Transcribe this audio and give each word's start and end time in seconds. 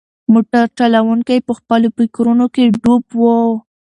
موټر 0.33 0.65
چلونکی 0.77 1.37
په 1.47 1.53
خپلو 1.59 1.87
فکرونو 1.97 2.45
کې 2.55 2.63
ډوب 2.83 3.03
و. 3.19 3.23